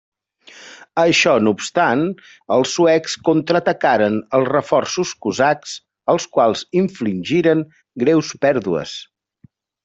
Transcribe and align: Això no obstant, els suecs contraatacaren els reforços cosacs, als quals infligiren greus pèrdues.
Això 1.01 1.33
no 1.47 1.51
obstant, 1.57 2.01
els 2.55 2.71
suecs 2.77 3.13
contraatacaren 3.29 4.17
els 4.39 4.49
reforços 4.55 5.11
cosacs, 5.27 5.75
als 6.15 6.27
quals 6.39 6.65
infligiren 6.83 7.63
greus 8.07 8.33
pèrdues. 8.49 8.97